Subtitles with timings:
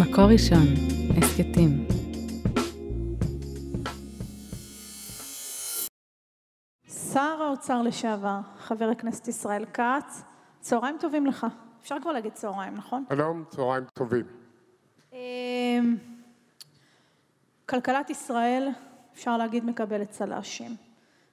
[0.00, 0.66] מקור ראשון,
[1.16, 1.86] הסכתים.
[7.12, 10.22] שר האוצר לשעבר, חבר הכנסת ישראל כץ,
[10.60, 11.46] צהריים טובים לך.
[11.82, 13.04] אפשר כבר להגיד צהריים, נכון?
[13.12, 14.24] שלום, צהריים טובים.
[15.12, 15.96] אמ,
[17.66, 18.68] כלכלת ישראל,
[19.14, 20.76] אפשר להגיד, מקבלת צל"שים.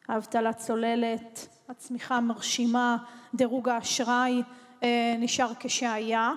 [0.08, 2.98] האבטלה צוללת, הצמיחה מרשימה,
[3.34, 4.42] דירוג האשראי
[4.84, 6.32] אה, נשאר כשהיה,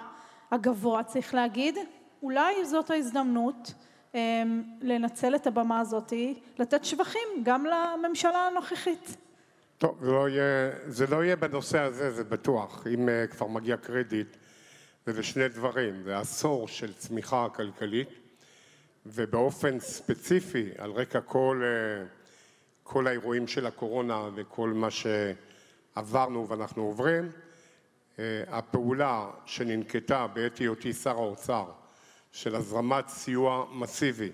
[0.51, 1.75] הגבוה צריך להגיד.
[2.23, 3.75] אולי זאת ההזדמנות
[4.15, 4.43] אה,
[4.81, 6.13] לנצל את הבמה הזאת,
[6.59, 9.17] לתת שבחים גם לממשלה הנוכחית.
[9.79, 12.87] טוב, זה לא יהיה, זה לא יהיה בנושא הזה, זה בטוח.
[12.95, 14.37] אם uh, כבר מגיע קרדיט,
[15.07, 16.03] זה שני דברים.
[16.05, 18.09] זה עשור של צמיחה כלכלית,
[19.07, 22.07] ובאופן ספציפי, על רקע כל, uh,
[22.83, 27.31] כל האירועים של הקורונה וכל מה שעברנו ואנחנו עוברים,
[28.17, 31.67] uh, הפעולה שננקטה בעת היותי שר האוצר
[32.33, 34.31] של הזרמת סיוע מסיבי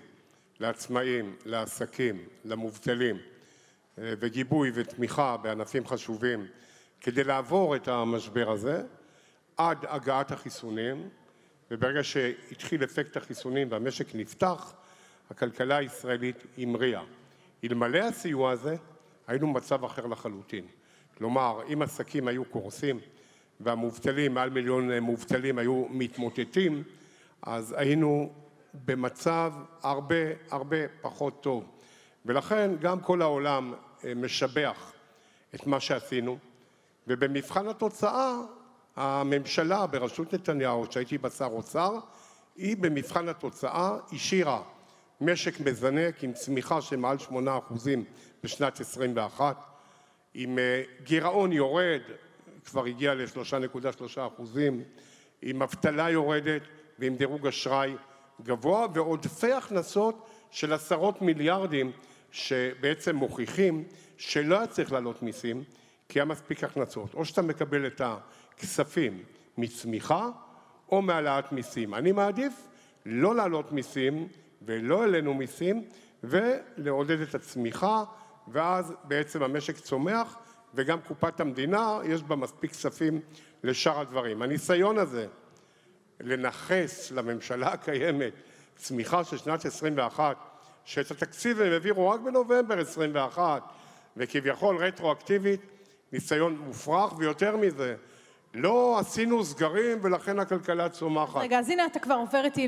[0.59, 3.17] לעצמאים, לעסקים, למובטלים,
[3.97, 6.47] וגיבוי ותמיכה בענפים חשובים
[7.01, 8.83] כדי לעבור את המשבר הזה
[9.57, 11.09] עד הגעת החיסונים,
[11.71, 14.73] וברגע שהתחיל אפקט החיסונים והמשק נפתח,
[15.29, 17.03] הכלכלה הישראלית המריאה.
[17.63, 18.75] אלמלא הסיוע הזה,
[19.27, 20.65] היינו במצב אחר לחלוטין.
[21.17, 22.99] כלומר, אם עסקים היו קורסים
[23.59, 26.83] והמובטלים, מעל מיליון מובטלים היו מתמוטטים,
[27.41, 28.33] אז היינו
[28.73, 30.15] במצב הרבה
[30.51, 31.63] הרבה פחות טוב.
[32.25, 33.73] ולכן גם כל העולם
[34.15, 34.93] משבח
[35.55, 36.37] את מה שעשינו,
[37.07, 38.35] ובמבחן התוצאה
[38.95, 41.99] הממשלה בראשות נתניהו, שהייתי בה שר אוצר,
[42.55, 44.61] היא במבחן התוצאה השאירה
[45.21, 47.33] משק מזנק עם צמיחה של מעל 8%
[48.43, 49.55] בשנת 21,
[50.33, 50.59] עם
[51.03, 52.01] גירעון יורד,
[52.65, 54.41] כבר הגיע ל-3.3%,
[55.41, 56.61] עם אבטלה יורדת
[56.99, 57.95] ועם דירוג אשראי
[58.43, 61.91] גבוה ועודפי הכנסות של עשרות מיליארדים
[62.31, 63.83] שבעצם מוכיחים
[64.17, 65.63] שלא היה צריך להעלות מיסים
[66.09, 67.13] כי היה מספיק הכנסות.
[67.13, 69.23] או שאתה מקבל את הכספים
[69.57, 70.29] מצמיחה
[70.91, 71.93] או מהעלאת מיסים.
[71.93, 72.53] אני מעדיף
[73.05, 74.27] לא להעלות מיסים
[74.61, 75.83] ולא העלינו מיסים
[76.23, 78.03] ולעודד את הצמיחה
[78.47, 80.37] ואז בעצם המשק צומח
[80.73, 83.19] וגם קופת המדינה יש בה מספיק כספים
[83.63, 84.41] לשאר הדברים.
[84.41, 85.27] הניסיון הזה
[86.19, 88.33] לנכס לממשלה הקיימת
[88.75, 90.37] צמיחה של שנת 21
[90.85, 93.61] שאת התקציב הם העבירו רק בנובמבר 21
[94.17, 95.61] וכביכול רטרואקטיבית,
[96.11, 97.95] ניסיון מופרך, ויותר מזה,
[98.53, 101.41] לא עשינו סגרים ולכן הכלכלה צומחת.
[101.41, 102.67] רגע, אז הנה אתה כבר עובר איתי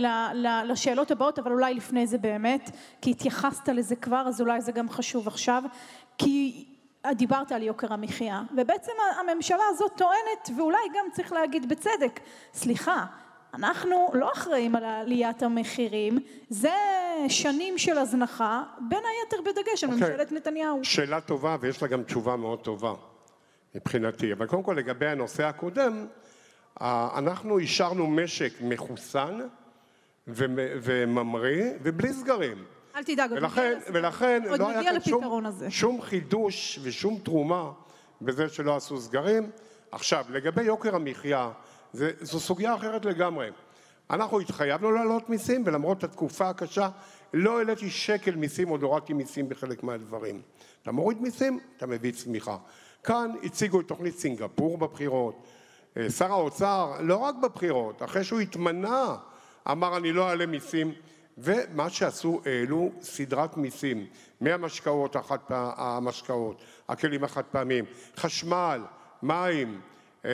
[0.66, 2.70] לשאלות הבאות, אבל אולי לפני זה באמת,
[3.02, 5.64] כי התייחסת לזה כבר, אז אולי זה גם חשוב עכשיו,
[6.18, 6.66] כי
[7.12, 12.20] דיברת על יוקר המחיה, ובעצם הממשלה הזאת טוענת, ואולי גם צריך להגיד בצדק,
[12.54, 13.06] סליחה,
[13.54, 16.20] אנחנו לא אחראים על עליית המחירים,
[16.50, 16.74] זה
[17.30, 19.94] שנים של הזנחה, בין היתר בדגש על okay.
[19.94, 20.10] אוקיי.
[20.10, 20.80] ממשלת נתניהו.
[20.84, 22.94] שאלה טובה ויש לה גם תשובה מאוד טובה
[23.76, 26.08] מבחינתי, אבל קודם כל לגבי הנושא הקודם,
[26.82, 29.40] אנחנו אישרנו משק מחוסן
[30.28, 32.66] וממריא ובלי סגרים.
[32.96, 37.72] אל תדאג, ולכן, ולכן עוד לא היה כאן שום, שום חידוש ושום תרומה
[38.22, 39.50] בזה שלא עשו סגרים.
[39.92, 41.52] עכשיו, לגבי יוקר המחיה,
[41.94, 43.50] זה, זו סוגיה אחרת לגמרי.
[44.10, 46.90] אנחנו התחייבנו להעלות מיסים, ולמרות התקופה הקשה
[47.34, 50.42] לא העליתי שקל מיסים, עוד הורדתי מיסים בחלק מהדברים.
[50.82, 52.58] אתה מוריד מיסים, אתה מביא צמיחה.
[53.04, 55.44] כאן הציגו את תוכנית סינגפור בבחירות.
[55.98, 59.16] אה, שר האוצר, לא רק בבחירות, אחרי שהוא התמנה,
[59.72, 60.94] אמר אני לא אעלה מיסים,
[61.38, 64.06] ומה שעשו, העלו סדרת מיסים,
[64.42, 65.16] מהמשקאות,
[65.50, 67.86] המשקאות, הכלים החד פעמיים,
[68.18, 68.82] חשמל,
[69.24, 69.82] מים,
[70.26, 70.30] אה,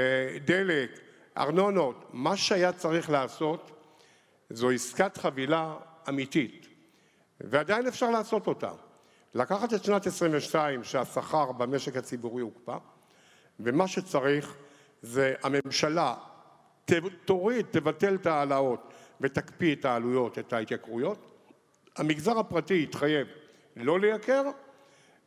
[0.46, 0.90] דלק,
[1.38, 3.72] ארנונות, מה שהיה צריך לעשות
[4.50, 5.76] זו עסקת חבילה
[6.10, 6.68] אמיתית,
[7.42, 8.72] ועדיין אפשר לעשות אותה.
[9.34, 12.78] לקחת את שנת 22 שהשכר במשק הציבורי הוקפא,
[13.60, 14.56] ומה שצריך
[15.02, 16.16] זה הממשלה
[17.26, 21.18] תוריד, תבטל את ההעלאות ותקפיא את העלויות, את ההתייקרויות,
[21.98, 23.28] המגזר הפרטי יתחייב
[23.76, 24.44] לא לייקר,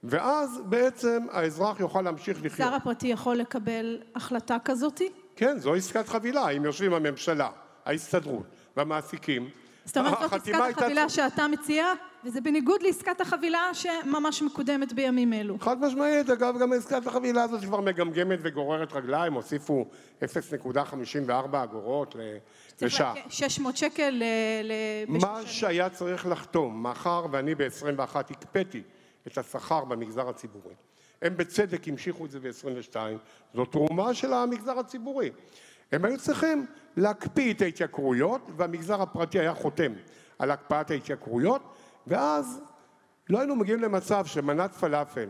[0.05, 2.61] ואז בעצם האזרח יוכל להמשיך לחיות.
[2.61, 5.09] המגזר הפרטי יכול לקבל החלטה כזאתי?
[5.41, 7.49] כן, זו עסקת חבילה, אם יושבים הממשלה,
[7.85, 8.47] ההסתדרות
[8.77, 9.49] והמעסיקים.
[9.85, 11.87] זאת אומרת, זאת עסקת החבילה שאתה מציע,
[12.25, 15.59] וזה בניגוד לעסקת החבילה שממש מקודמת בימים אלו.
[15.61, 19.87] חד משמעית, אגב, גם עסקת החבילה הזאת כבר מגמגמת וגוררת רגליים, הוסיפו
[20.23, 22.17] 0.54 אגורות
[22.81, 23.15] לשעה.
[23.29, 24.23] 600 שקל
[25.09, 28.83] מה שהיה צריך לחתום, מאחר ואני ב-21 הקפאתי
[29.27, 30.75] את השכר במגזר הציבורי.
[31.23, 32.97] הם בצדק המשיכו את זה ב-22,
[33.55, 35.31] זו תרומה של המגזר הציבורי.
[35.93, 39.93] הם היו צריכים להקפיא את ההתייקרויות, והמגזר הפרטי היה חותם
[40.39, 41.63] על הקפאת ההתייקרויות,
[42.07, 42.61] ואז
[43.29, 45.29] לא היינו מגיעים למצב שמנת פלאפל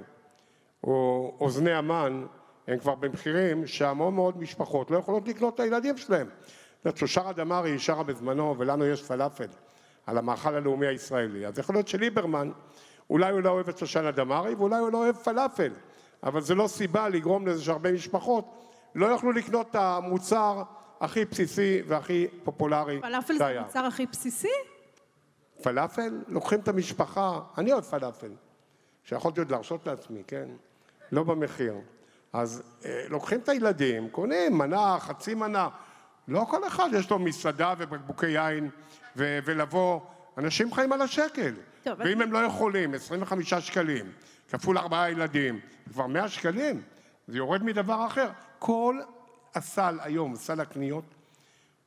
[0.84, 2.26] או אוזני המן
[2.66, 6.26] הם כבר במחירים שהמון מאוד משפחות לא יכולות לקנות את הילדים שלהם.
[6.26, 9.46] את יודעת, שושרה דמארי שרה בזמנו, ולנו יש פלאפל,
[10.06, 11.46] על המאכל הלאומי הישראלי.
[11.46, 12.50] אז יכול להיות שליברמן,
[13.10, 15.72] אולי הוא לא אוהב את שושנה דמארי, ואולי הוא לא אוהב פלאפל,
[16.22, 18.44] אבל זה לא סיבה לגרום לזה שהרבה משפחות
[18.94, 20.62] לא יוכלו לקנות את המוצר
[21.00, 24.48] הכי בסיסי והכי פופולרי פלאפל זה המוצר הכי בסיסי?
[25.62, 28.30] פלאפל, לוקחים את המשפחה, אני אוהב פלאפל,
[29.04, 30.48] שיכולתי עוד להרשות לעצמי, כן?
[31.12, 31.74] לא במחיר.
[32.32, 35.68] אז אה, לוקחים את הילדים, קונים מנה, חצי מנה.
[36.28, 38.70] לא כל אחד יש לו מסעדה ובקבוקי יין
[39.16, 40.00] ו- ולבוא,
[40.40, 41.54] אנשים חיים על השקל.
[41.84, 44.06] טוב, ואם אני- הם לא יכולים, 25 שקלים,
[44.50, 45.60] כפול ארבעה ילדים,
[45.92, 46.82] כבר 100 שקלים,
[47.28, 48.28] זה יורד מדבר אחר.
[48.58, 49.00] כל
[49.54, 51.04] הסל היום, סל הקניות,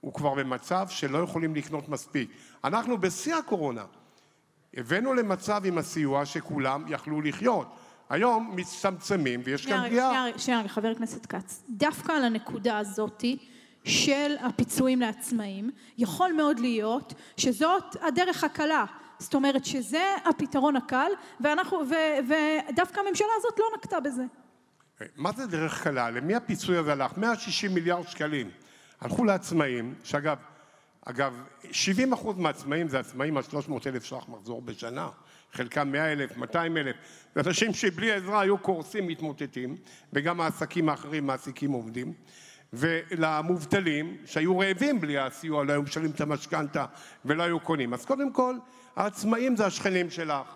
[0.02, 2.30] הוא כבר במצב שלא יכולים לקנות מספיק.
[2.64, 3.84] אנחנו בשיא הקורונה
[4.78, 7.68] הבאנו למצב עם הסיוע שכולם יכלו לחיות.
[8.10, 10.12] היום מצטמצמים ויש כאן פגיעה.
[10.14, 11.64] שנייה שנייה חבר הכנסת כץ.
[11.70, 13.38] דווקא על הנקודה הזאתי
[13.84, 18.86] של הפיצויים לעצמאים, יכול מאוד להיות שזאת הדרך הקלה.
[19.20, 21.94] זאת אומרת שזה הפתרון הקל, ואנחנו, ו,
[22.28, 24.24] ודווקא הממשלה הזאת לא נקטה בזה.
[25.16, 26.10] מה זה דרך קלה?
[26.10, 27.18] למי הפיצוי הזה הלך?
[27.18, 28.50] 160 מיליארד שקלים.
[29.02, 30.38] הלכו לעצמאים, שאגב,
[31.06, 35.10] אגב, 70 אחוז מהעצמאים זה עצמאים על 300 אלף ש"ח מחזור בשנה.
[35.54, 36.96] חלקם 100 אלף, 200 אלף.
[37.36, 39.76] זה אנשים שבלי עזרה היו קורסים, מתמוטטים,
[40.14, 42.14] וגם העסקים האחרים מעסיקים עובדים.
[42.74, 46.86] ולמובטלים, שהיו רעבים בלי הסיוע, לא היו משלמים את המשכנתה
[47.26, 47.94] ולא היו קונים.
[47.94, 48.56] אז קודם כל,
[48.96, 50.56] העצמאים זה השכנים שלך,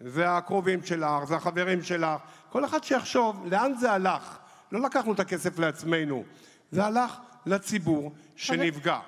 [0.00, 2.20] זה הקרובים שלך, זה החברים שלך.
[2.50, 4.38] כל אחד שיחשוב לאן זה הלך.
[4.72, 6.24] לא לקחנו את הכסף לעצמנו,
[6.70, 8.98] זה הלך לציבור שנפגע.
[8.98, 9.02] חבר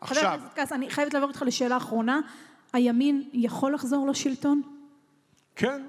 [0.00, 2.20] עכשיו, הכנסת כץ, אני חייבת לעבור איתך לשאלה אחרונה.
[2.72, 4.62] הימין יכול לחזור לשלטון?
[5.56, 5.86] כן,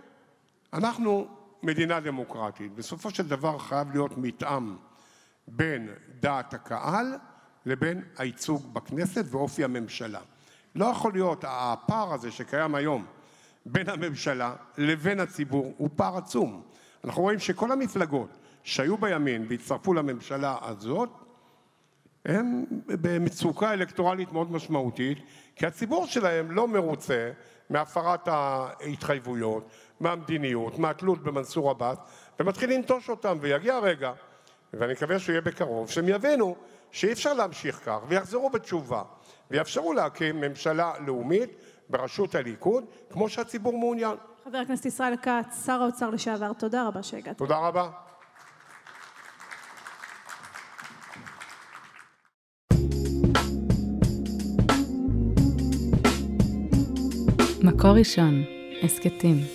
[0.74, 1.28] אנחנו
[1.64, 2.76] מדינה דמוקרטית.
[2.76, 4.76] בסופו של דבר חייב להיות מתאם
[5.48, 5.90] בין
[6.20, 7.18] דעת הקהל
[7.66, 10.20] לבין הייצוג בכנסת ואופי הממשלה.
[10.76, 13.06] לא יכול להיות, הפער הזה שקיים היום
[13.66, 16.62] בין הממשלה לבין הציבור הוא פער עצום.
[17.04, 21.10] אנחנו רואים שכל המפלגות שהיו בימין והצטרפו לממשלה הזאת,
[22.26, 25.18] הם במצוקה אלקטורלית מאוד משמעותית,
[25.56, 27.32] כי הציבור שלהם לא מרוצה
[27.70, 29.70] מהפרת ההתחייבויות,
[30.00, 31.98] מהמדיניות, מהתלות במנסור עבאס,
[32.40, 34.14] ומתחיל לנטוש אותם, ויגיע הרגע,
[34.80, 36.56] ואני מקווה שהוא יהיה בקרוב, שהם יבינו
[36.92, 39.02] שאי אפשר להמשיך כך, ויחזרו בתשובה,
[39.52, 41.50] ויאפשרו להקים ממשלה לאומית
[41.90, 44.16] בראשות הליכוד, כמו שהציבור מעוניין.
[44.44, 47.38] חבר הכנסת ישראל כץ, שר האוצר לשעבר, תודה רבה שהגעת.
[47.38, 47.90] תודה רבה.
[57.64, 58.44] מקור ראשון,
[58.84, 59.55] הסכתים.